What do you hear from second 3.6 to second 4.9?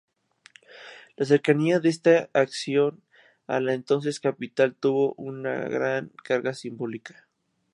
entonces capital